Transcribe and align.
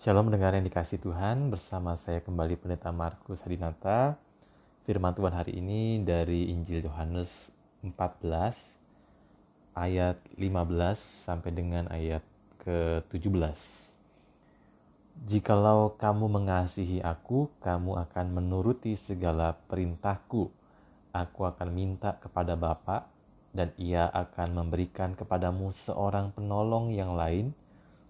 Shalom 0.00 0.32
mendengar 0.32 0.56
yang 0.56 0.64
dikasih 0.64 0.96
Tuhan 0.96 1.52
bersama 1.52 1.92
saya 1.92 2.24
kembali 2.24 2.56
Pendeta 2.56 2.88
Markus 2.88 3.44
Hadinata. 3.44 4.16
Firman 4.88 5.12
Tuhan 5.12 5.36
hari 5.36 5.60
ini 5.60 6.00
dari 6.00 6.48
Injil 6.48 6.88
Yohanes 6.88 7.52
14 7.84 8.24
ayat 9.76 10.16
15 10.40 10.96
sampai 10.96 11.52
dengan 11.52 11.84
ayat 11.92 12.24
ke-17. 12.64 13.60
Jikalau 15.28 15.92
kamu 16.00 16.32
mengasihi 16.32 17.04
aku, 17.04 17.52
kamu 17.60 18.00
akan 18.00 18.40
menuruti 18.40 18.96
segala 18.96 19.52
perintahku. 19.68 20.48
Aku 21.12 21.40
akan 21.44 21.68
minta 21.76 22.16
kepada 22.16 22.56
Bapa 22.56 23.04
dan 23.52 23.68
ia 23.76 24.08
akan 24.08 24.64
memberikan 24.64 25.12
kepadamu 25.12 25.76
seorang 25.76 26.32
penolong 26.32 26.88
yang 26.88 27.12
lain 27.12 27.52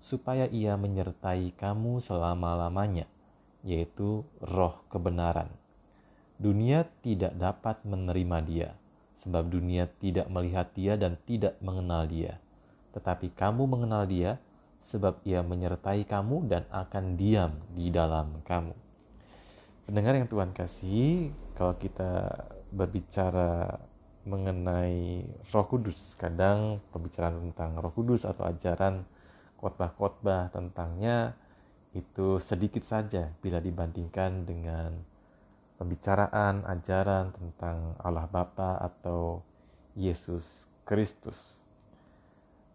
supaya 0.01 0.49
ia 0.49 0.75
menyertai 0.81 1.53
kamu 1.55 2.01
selama-lamanya, 2.01 3.05
yaitu 3.61 4.25
roh 4.41 4.81
kebenaran. 4.89 5.53
Dunia 6.41 6.89
tidak 7.05 7.37
dapat 7.37 7.85
menerima 7.85 8.39
dia, 8.45 8.69
sebab 9.21 9.53
dunia 9.53 9.85
tidak 10.01 10.27
melihat 10.33 10.73
dia 10.73 10.97
dan 10.97 11.21
tidak 11.29 11.61
mengenal 11.61 12.09
dia. 12.09 12.41
Tetapi 12.97 13.37
kamu 13.37 13.69
mengenal 13.69 14.09
dia, 14.09 14.41
sebab 14.89 15.21
ia 15.23 15.45
menyertai 15.45 16.09
kamu 16.09 16.49
dan 16.49 16.65
akan 16.73 17.21
diam 17.21 17.53
di 17.77 17.93
dalam 17.93 18.41
kamu. 18.49 18.73
Pendengar 19.85 20.17
yang 20.17 20.27
Tuhan 20.27 20.57
kasih, 20.57 21.31
kalau 21.55 21.77
kita 21.77 22.41
berbicara 22.73 23.77
mengenai 24.25 25.25
Roh 25.53 25.67
Kudus, 25.69 26.17
kadang 26.17 26.81
pembicaraan 26.89 27.51
tentang 27.51 27.77
Roh 27.77 27.93
Kudus 27.93 28.25
atau 28.25 28.49
ajaran 28.49 29.05
khotbah-khotbah 29.61 30.49
tentangnya 30.49 31.37
itu 31.93 32.41
sedikit 32.41 32.81
saja 32.87 33.29
bila 33.45 33.61
dibandingkan 33.61 34.49
dengan 34.49 34.97
pembicaraan 35.77 36.65
ajaran 36.65 37.37
tentang 37.37 37.97
Allah 38.01 38.25
Bapa 38.25 38.81
atau 38.81 39.45
Yesus 39.93 40.65
Kristus. 40.89 41.61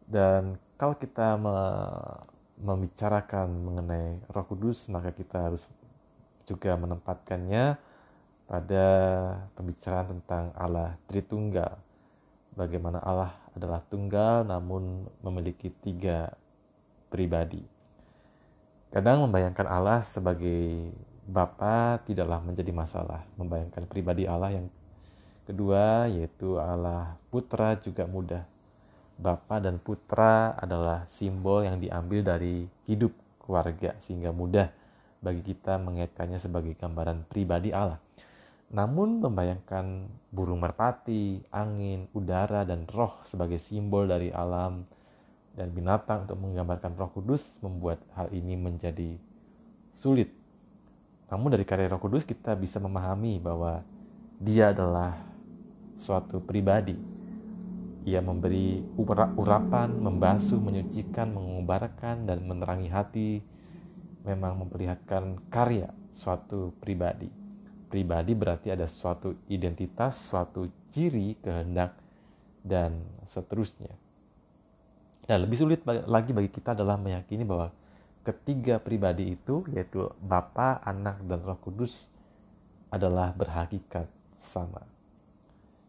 Dan 0.06 0.62
kalau 0.78 0.94
kita 0.94 1.36
me 1.42 1.58
membicarakan 2.56 3.52
mengenai 3.52 4.24
Roh 4.32 4.48
Kudus, 4.48 4.88
maka 4.88 5.12
kita 5.12 5.52
harus 5.52 5.68
juga 6.48 6.80
menempatkannya 6.80 7.76
pada 8.48 8.88
pembicaraan 9.60 10.22
tentang 10.22 10.56
Allah 10.56 10.96
Tritunggal. 11.10 11.76
Bagaimana 12.56 13.04
Allah 13.04 13.36
adalah 13.52 13.84
tunggal 13.84 14.48
namun 14.48 15.04
memiliki 15.20 15.68
tiga 15.84 16.32
pribadi. 17.10 17.64
Kadang 18.94 19.28
membayangkan 19.28 19.68
Allah 19.68 20.00
sebagai 20.06 20.92
Bapa 21.26 22.00
tidaklah 22.06 22.40
menjadi 22.40 22.70
masalah. 22.70 23.26
Membayangkan 23.36 23.90
pribadi 23.90 24.30
Allah 24.30 24.56
yang 24.56 24.70
kedua 25.50 26.06
yaitu 26.08 26.62
Allah 26.62 27.18
Putra 27.34 27.76
juga 27.82 28.06
mudah. 28.06 28.46
Bapa 29.16 29.58
dan 29.64 29.82
Putra 29.82 30.54
adalah 30.60 31.08
simbol 31.10 31.66
yang 31.66 31.82
diambil 31.82 32.22
dari 32.22 32.68
hidup 32.86 33.16
keluarga 33.42 33.96
sehingga 33.98 34.30
mudah 34.30 34.70
bagi 35.24 35.42
kita 35.42 35.82
mengaitkannya 35.82 36.38
sebagai 36.38 36.78
gambaran 36.78 37.26
pribadi 37.26 37.74
Allah. 37.74 37.98
Namun 38.70 39.22
membayangkan 39.22 40.10
burung 40.34 40.62
merpati, 40.62 41.42
angin, 41.54 42.10
udara, 42.18 42.66
dan 42.66 42.90
roh 42.90 43.22
sebagai 43.26 43.62
simbol 43.62 44.10
dari 44.10 44.34
alam 44.34 44.86
dan 45.56 45.72
binatang 45.72 46.28
untuk 46.28 46.38
menggambarkan 46.40 47.00
Roh 47.00 47.12
Kudus 47.16 47.48
membuat 47.64 48.04
hal 48.14 48.28
ini 48.36 48.60
menjadi 48.60 49.16
sulit. 49.96 50.30
Namun 51.32 51.56
dari 51.56 51.64
karya 51.64 51.88
Roh 51.90 52.04
Kudus 52.04 52.28
kita 52.28 52.54
bisa 52.60 52.78
memahami 52.78 53.40
bahwa 53.40 53.82
dia 54.38 54.76
adalah 54.76 55.16
suatu 55.96 56.44
pribadi. 56.44 57.00
Ia 58.06 58.22
memberi 58.22 58.86
urapan, 59.40 59.90
membasuh, 59.90 60.62
menyucikan, 60.62 61.34
mengubarkan, 61.34 62.30
dan 62.30 62.46
menerangi 62.46 62.90
hati 62.94 63.30
memang 64.22 64.62
memperlihatkan 64.66 65.50
karya 65.50 65.90
suatu 66.14 66.74
pribadi. 66.78 67.30
Pribadi 67.90 68.34
berarti 68.34 68.74
ada 68.74 68.86
suatu 68.86 69.34
identitas, 69.50 70.18
suatu 70.18 70.70
ciri, 70.90 71.38
kehendak, 71.42 71.98
dan 72.66 73.06
seterusnya. 73.26 74.05
Nah, 75.26 75.38
lebih 75.42 75.58
sulit 75.58 75.82
lagi 75.86 76.32
bagi 76.32 76.54
kita 76.54 76.78
adalah 76.78 77.02
meyakini 77.02 77.42
bahwa 77.42 77.74
ketiga 78.22 78.78
pribadi 78.78 79.34
itu, 79.34 79.66
yaitu 79.74 80.06
Bapa, 80.22 80.82
Anak, 80.86 81.26
dan 81.26 81.42
Roh 81.42 81.58
Kudus, 81.58 82.10
adalah 82.94 83.34
berhakikat 83.34 84.06
sama. 84.38 84.86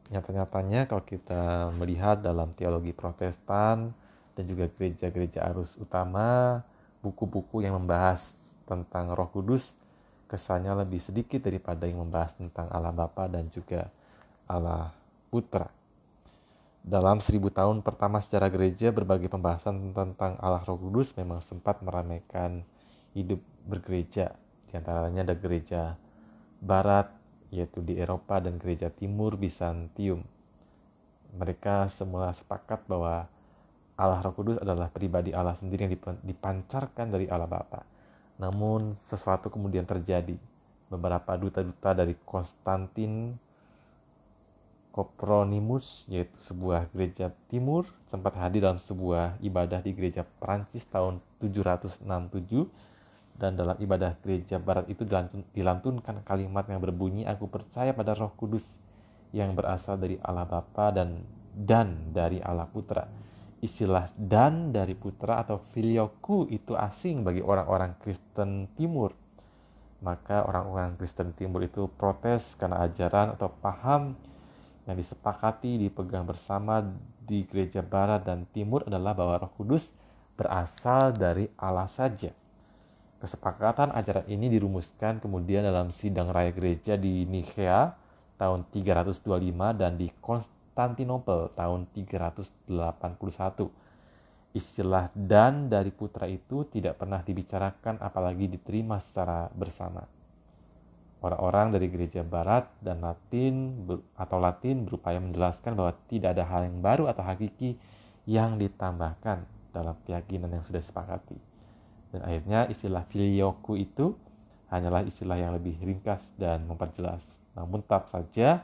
Nyata-nyatanya 0.09 0.87
kalau 0.87 1.03
kita 1.03 1.75
melihat 1.77 2.23
dalam 2.23 2.55
teologi 2.55 2.95
protestan 2.95 3.91
dan 4.39 4.45
juga 4.47 4.71
gereja-gereja 4.71 5.43
arus 5.51 5.75
utama, 5.77 6.63
buku-buku 7.03 7.67
yang 7.67 7.77
membahas 7.77 8.33
tentang 8.67 9.15
roh 9.15 9.31
kudus 9.31 9.71
kesannya 10.27 10.75
lebih 10.83 10.99
sedikit 10.99 11.39
daripada 11.39 11.87
yang 11.87 12.03
membahas 12.03 12.35
tentang 12.35 12.67
Allah 12.71 12.91
Bapa 12.91 13.31
dan 13.31 13.47
juga 13.47 13.87
Allah 14.51 14.91
Putra. 15.31 15.71
Dalam 16.87 17.19
seribu 17.19 17.51
tahun 17.51 17.83
pertama 17.83 18.23
sejarah 18.23 18.47
gereja, 18.47 18.95
berbagai 18.95 19.27
pembahasan 19.27 19.91
tentang 19.91 20.39
Allah 20.39 20.63
Roh 20.63 20.79
Kudus 20.79 21.19
memang 21.19 21.43
sempat 21.43 21.83
meramaikan 21.83 22.63
hidup 23.11 23.43
bergereja. 23.67 24.39
Di 24.71 24.79
antaranya 24.79 25.27
ada 25.27 25.35
gereja 25.35 25.99
barat, 26.63 27.11
yaitu 27.51 27.83
di 27.83 27.99
Eropa, 27.99 28.39
dan 28.39 28.63
gereja 28.63 28.87
timur 28.87 29.35
Bizantium. 29.35 30.23
Mereka 31.35 31.91
semula 31.91 32.31
sepakat 32.31 32.87
bahwa 32.87 33.27
Allah 33.99 34.23
Roh 34.23 34.39
Kudus 34.39 34.63
adalah 34.63 34.87
pribadi 34.87 35.35
Allah 35.35 35.59
sendiri 35.59 35.91
yang 35.91 35.95
dipancarkan 36.23 37.11
dari 37.11 37.27
Allah 37.27 37.51
Bapa. 37.51 37.83
Namun 38.39 38.95
sesuatu 39.03 39.51
kemudian 39.51 39.83
terjadi. 39.83 40.39
Beberapa 40.87 41.35
duta-duta 41.35 41.99
dari 41.99 42.15
Konstantin 42.23 43.35
Copronimus 44.97 46.09
yaitu 46.09 46.33
sebuah 46.41 46.89
gereja 46.97 47.29
timur 47.53 47.85
sempat 48.09 48.33
hadir 48.41 48.65
dalam 48.65 48.81
sebuah 48.81 49.37
ibadah 49.45 49.85
di 49.85 49.93
gereja 49.93 50.25
Prancis 50.25 50.89
tahun 50.89 51.21
767 51.37 52.09
dan 53.37 53.53
dalam 53.53 53.77
ibadah 53.77 54.17
gereja 54.25 54.57
barat 54.57 54.89
itu 54.89 55.05
dilantunkan 55.53 56.25
kalimat 56.25 56.65
yang 56.73 56.81
berbunyi 56.81 57.29
aku 57.29 57.45
percaya 57.45 57.93
pada 57.93 58.17
Roh 58.17 58.33
Kudus 58.33 58.65
yang 59.37 59.53
berasal 59.53 60.01
dari 60.01 60.17
Allah 60.25 60.49
Bapa 60.49 60.89
dan 60.97 61.21
dan 61.53 62.13
dari 62.17 62.41
Allah 62.41 62.65
Putra. 62.65 63.05
Istilah 63.61 64.13
dan 64.17 64.73
dari 64.73 64.97
Putra 64.97 65.45
atau 65.45 65.61
filioku 65.61 66.49
itu 66.49 66.73
asing 66.73 67.21
bagi 67.21 67.45
orang-orang 67.45 67.97
Kristen 68.01 68.73
Timur. 68.77 69.13
Maka 70.01 70.45
orang-orang 70.45 70.97
Kristen 71.01 71.33
Timur 71.33 71.65
itu 71.65 71.89
protes 71.89 72.57
karena 72.57 72.85
ajaran 72.85 73.37
atau 73.37 73.49
paham 73.49 74.17
yang 74.87 74.97
disepakati 74.97 75.83
dipegang 75.83 76.23
bersama 76.23 76.81
di 77.27 77.43
gereja 77.43 77.83
barat 77.83 78.23
dan 78.23 78.47
timur 78.55 78.87
adalah 78.87 79.13
bahwa 79.19 79.35
Roh 79.43 79.53
Kudus 79.59 79.91
berasal 80.39 81.11
dari 81.11 81.51
Allah 81.59 81.91
saja. 81.91 82.31
Kesepakatan 83.19 83.91
ajaran 83.91 84.31
ini 84.31 84.47
dirumuskan 84.47 85.19
kemudian 85.19 85.67
dalam 85.67 85.91
sidang 85.91 86.31
raya 86.31 86.55
gereja 86.55 86.95
di 86.95 87.27
Nikea 87.27 87.97
tahun 88.39 88.69
325 88.71 89.27
dan 89.75 89.99
di 89.99 90.07
Konstantinopel 90.23 91.51
tahun 91.57 91.91
381. 91.91 92.71
Istilah 94.55 95.11
dan 95.13 95.69
dari 95.69 95.91
putra 95.93 96.31
itu 96.31 96.65
tidak 96.69 97.01
pernah 97.01 97.21
dibicarakan 97.21 98.01
apalagi 98.01 98.49
diterima 98.49 99.01
secara 99.03 99.51
bersama. 99.53 100.16
Orang-orang 101.27 101.75
dari 101.75 101.91
gereja 101.91 102.23
barat 102.23 102.71
dan 102.79 103.03
Latin 103.03 103.83
atau 104.15 104.39
Latin 104.39 104.87
berupaya 104.87 105.19
menjelaskan 105.19 105.75
bahwa 105.75 105.99
tidak 106.07 106.39
ada 106.39 106.47
hal 106.47 106.71
yang 106.71 106.79
baru 106.79 107.11
atau 107.11 107.27
hakiki 107.27 107.75
yang 108.31 108.55
ditambahkan 108.55 109.43
dalam 109.75 109.99
keyakinan 110.07 110.55
yang 110.55 110.63
sudah 110.63 110.79
sepakati. 110.79 111.35
Dan 112.15 112.23
akhirnya 112.23 112.71
istilah 112.71 113.03
filioku 113.11 113.75
itu 113.75 114.15
hanyalah 114.71 115.03
istilah 115.03 115.35
yang 115.35 115.51
lebih 115.59 115.75
ringkas 115.83 116.23
dan 116.39 116.63
memperjelas. 116.63 117.27
Namun 117.59 117.83
tetap 117.83 118.07
saja 118.07 118.63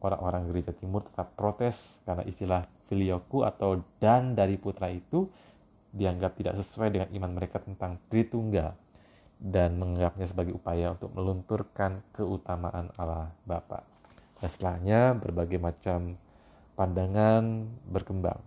orang-orang 0.00 0.48
gereja 0.48 0.72
timur 0.72 1.04
tetap 1.04 1.36
protes 1.36 2.00
karena 2.08 2.24
istilah 2.24 2.64
filioku 2.88 3.44
atau 3.44 3.84
dan 4.00 4.32
dari 4.32 4.56
putra 4.56 4.88
itu 4.88 5.28
dianggap 5.92 6.40
tidak 6.40 6.56
sesuai 6.64 6.88
dengan 6.88 7.08
iman 7.20 7.36
mereka 7.36 7.60
tentang 7.60 8.00
Tritunggal 8.08 8.87
dan 9.38 9.78
menganggapnya 9.78 10.26
sebagai 10.26 10.58
upaya 10.58 10.92
untuk 10.92 11.14
melunturkan 11.14 12.02
keutamaan 12.10 12.90
Allah 12.98 13.30
Bapa. 13.46 13.86
Dan 14.38 14.48
setelahnya 14.50 15.14
berbagai 15.14 15.58
macam 15.62 16.18
pandangan 16.74 17.66
berkembang. 17.86 18.42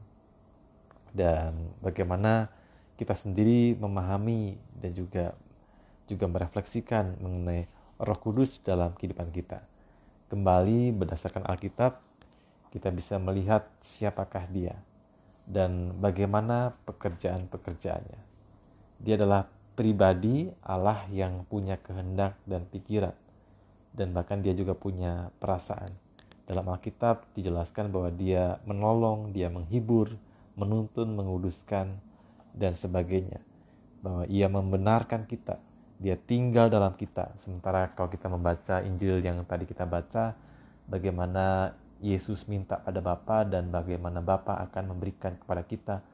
Dan 1.11 1.75
bagaimana 1.83 2.47
kita 2.95 3.15
sendiri 3.15 3.75
memahami 3.75 4.55
dan 4.79 4.91
juga 4.95 5.35
juga 6.07 6.27
merefleksikan 6.27 7.19
mengenai 7.23 7.67
Roh 7.99 8.19
Kudus 8.19 8.59
dalam 8.59 8.91
kehidupan 8.95 9.31
kita. 9.31 9.63
Kembali 10.27 10.95
berdasarkan 10.95 11.43
Alkitab, 11.47 11.99
kita 12.71 12.87
bisa 12.91 13.19
melihat 13.19 13.67
siapakah 13.83 14.47
Dia 14.47 14.75
dan 15.43 15.99
bagaimana 15.99 16.71
pekerjaan-pekerjaannya. 16.87 18.21
Dia 19.03 19.19
adalah 19.19 19.47
pribadi 19.81 20.45
Allah 20.61 21.09
yang 21.09 21.41
punya 21.49 21.73
kehendak 21.81 22.37
dan 22.45 22.69
pikiran, 22.69 23.17
dan 23.97 24.13
bahkan 24.13 24.37
Dia 24.45 24.53
juga 24.53 24.77
punya 24.77 25.33
perasaan. 25.41 25.89
Dalam 26.45 26.69
Alkitab 26.69 27.25
dijelaskan 27.33 27.89
bahwa 27.89 28.13
Dia 28.13 28.61
menolong, 28.69 29.33
Dia 29.33 29.49
menghibur, 29.49 30.13
menuntun, 30.53 31.17
menguduskan, 31.17 31.97
dan 32.53 32.77
sebagainya. 32.77 33.41
Bahwa 34.05 34.29
Ia 34.29 34.45
membenarkan 34.53 35.25
kita, 35.25 35.57
dia 35.97 36.13
tinggal 36.13 36.69
dalam 36.69 36.93
kita. 36.93 37.33
Sementara 37.41 37.89
kalau 37.97 38.13
kita 38.13 38.29
membaca 38.29 38.85
Injil 38.85 39.17
yang 39.21 39.41
tadi 39.49 39.65
kita 39.65 39.89
baca, 39.89 40.37
bagaimana 40.85 41.73
Yesus 42.01 42.45
minta 42.45 42.77
pada 42.77 43.01
Bapa 43.01 43.49
dan 43.49 43.73
bagaimana 43.73 44.21
Bapa 44.21 44.61
akan 44.61 44.93
memberikan 44.93 45.37
kepada 45.41 45.65
kita 45.65 46.05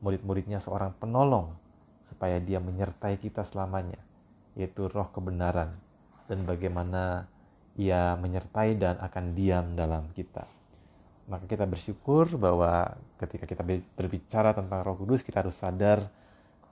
murid-muridnya 0.00 0.60
seorang 0.60 0.92
penolong 0.96 1.67
supaya 2.08 2.40
dia 2.40 2.58
menyertai 2.58 3.20
kita 3.20 3.44
selamanya, 3.44 4.00
yaitu 4.56 4.88
roh 4.88 5.08
kebenaran 5.12 5.76
dan 6.28 6.44
bagaimana 6.44 7.28
ia 7.78 8.18
menyertai 8.18 8.74
dan 8.74 8.98
akan 8.98 9.24
diam 9.32 9.78
dalam 9.78 10.10
kita. 10.12 10.44
Maka 11.28 11.44
kita 11.44 11.68
bersyukur 11.68 12.40
bahwa 12.40 12.96
ketika 13.20 13.44
kita 13.44 13.62
berbicara 13.94 14.56
tentang 14.56 14.80
Roh 14.80 14.96
Kudus, 14.96 15.20
kita 15.20 15.44
harus 15.44 15.54
sadar 15.54 16.08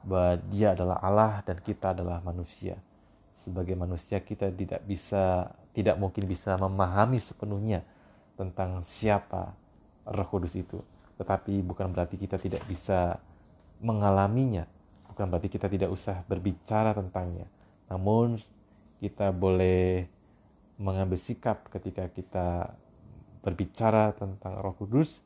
bahwa 0.00 0.40
Dia 0.48 0.72
adalah 0.72 0.96
Allah 1.04 1.44
dan 1.44 1.60
kita 1.60 1.92
adalah 1.92 2.24
manusia. 2.24 2.80
Sebagai 3.36 3.76
manusia 3.76 4.18
kita 4.18 4.48
tidak 4.48 4.80
bisa 4.82 5.52
tidak 5.76 6.00
mungkin 6.00 6.24
bisa 6.24 6.56
memahami 6.56 7.20
sepenuhnya 7.20 7.84
tentang 8.34 8.80
siapa 8.80 9.52
Roh 10.08 10.28
Kudus 10.28 10.56
itu. 10.56 10.80
Tetapi 11.20 11.60
bukan 11.60 11.92
berarti 11.92 12.16
kita 12.16 12.40
tidak 12.40 12.64
bisa 12.64 13.20
mengalaminya, 13.78 14.64
bukan 15.16 15.32
berarti 15.32 15.48
kita 15.48 15.72
tidak 15.72 15.88
usah 15.88 16.20
berbicara 16.28 16.92
tentangnya. 16.92 17.48
Namun 17.88 18.36
kita 19.00 19.32
boleh 19.32 20.04
mengambil 20.76 21.16
sikap 21.16 21.72
ketika 21.72 22.04
kita 22.12 22.76
berbicara 23.40 24.12
tentang 24.12 24.60
Roh 24.60 24.76
Kudus, 24.76 25.24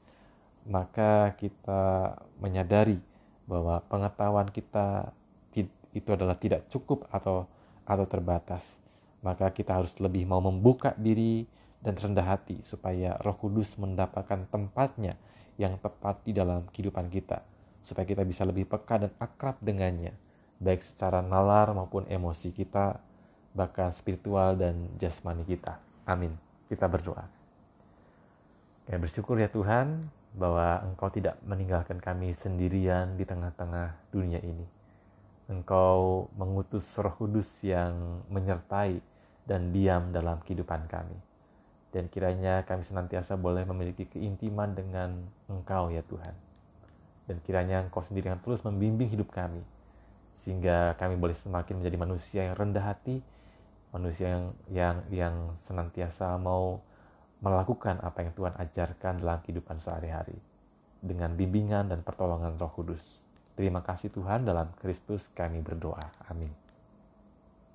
maka 0.62 1.34
kita 1.34 2.14
menyadari 2.38 3.02
bahwa 3.50 3.82
pengetahuan 3.90 4.46
kita 4.54 5.10
itu 5.90 6.06
adalah 6.14 6.38
tidak 6.38 6.70
cukup 6.70 7.10
atau 7.10 7.50
atau 7.82 8.06
terbatas. 8.06 8.78
Maka 9.26 9.50
kita 9.50 9.74
harus 9.74 9.90
lebih 9.98 10.22
mau 10.22 10.38
membuka 10.38 10.94
diri 10.94 11.50
dan 11.82 11.98
rendah 11.98 12.38
hati 12.38 12.62
supaya 12.62 13.18
Roh 13.26 13.34
Kudus 13.34 13.74
mendapatkan 13.74 14.46
tempatnya 14.54 15.18
yang 15.58 15.82
tepat 15.82 16.22
di 16.22 16.30
dalam 16.30 16.70
kehidupan 16.70 17.10
kita 17.10 17.49
supaya 17.84 18.04
kita 18.04 18.24
bisa 18.24 18.44
lebih 18.44 18.68
peka 18.68 19.08
dan 19.08 19.12
akrab 19.18 19.56
dengannya 19.60 20.12
baik 20.60 20.84
secara 20.84 21.24
nalar 21.24 21.72
maupun 21.72 22.04
emosi 22.04 22.52
kita 22.52 23.00
bahkan 23.56 23.90
spiritual 23.90 24.54
dan 24.54 24.92
jasmani 25.00 25.42
kita. 25.48 25.80
Amin. 26.04 26.36
Kita 26.68 26.86
berdoa. 26.86 27.26
Ya, 28.86 29.00
bersyukur 29.00 29.40
ya 29.40 29.50
Tuhan 29.50 30.06
bahwa 30.36 30.86
Engkau 30.86 31.10
tidak 31.10 31.40
meninggalkan 31.42 31.98
kami 31.98 32.30
sendirian 32.36 33.18
di 33.18 33.26
tengah-tengah 33.26 34.12
dunia 34.14 34.38
ini. 34.44 34.68
Engkau 35.50 36.30
mengutus 36.38 36.86
Roh 36.94 37.16
Kudus 37.18 37.58
yang 37.66 38.22
menyertai 38.30 39.02
dan 39.42 39.74
diam 39.74 40.14
dalam 40.14 40.38
kehidupan 40.46 40.86
kami. 40.86 41.18
Dan 41.90 42.06
kiranya 42.06 42.62
kami 42.62 42.86
senantiasa 42.86 43.34
boleh 43.34 43.66
memiliki 43.66 44.06
keintiman 44.06 44.78
dengan 44.78 45.26
Engkau 45.50 45.90
ya 45.90 46.06
Tuhan. 46.06 46.49
Dan 47.30 47.38
kiranya 47.46 47.86
Engkau 47.86 48.02
sendiri 48.02 48.26
yang 48.26 48.42
terus 48.42 48.66
membimbing 48.66 49.06
hidup 49.06 49.30
kami. 49.30 49.62
Sehingga 50.42 50.98
kami 50.98 51.14
boleh 51.14 51.38
semakin 51.38 51.78
menjadi 51.78 51.96
manusia 52.00 52.40
yang 52.50 52.58
rendah 52.58 52.82
hati, 52.82 53.22
manusia 53.94 54.34
yang 54.34 54.46
yang 54.66 54.96
yang 55.14 55.34
senantiasa 55.62 56.34
mau 56.42 56.82
melakukan 57.38 58.02
apa 58.02 58.26
yang 58.26 58.34
Tuhan 58.34 58.54
ajarkan 58.58 59.22
dalam 59.22 59.38
kehidupan 59.46 59.78
sehari-hari 59.78 60.36
dengan 61.00 61.32
bimbingan 61.38 61.88
dan 61.88 62.02
pertolongan 62.02 62.58
Roh 62.58 62.72
Kudus. 62.74 63.24
Terima 63.56 63.80
kasih 63.80 64.12
Tuhan 64.12 64.44
dalam 64.44 64.72
Kristus 64.76 65.28
kami 65.32 65.62
berdoa. 65.64 66.02
Amin. 66.28 66.59